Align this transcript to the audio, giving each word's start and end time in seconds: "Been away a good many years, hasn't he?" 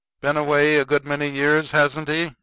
"Been 0.19 0.35
away 0.35 0.77
a 0.77 0.83
good 0.85 1.05
many 1.05 1.29
years, 1.29 1.69
hasn't 1.69 2.07
he?" 2.07 2.31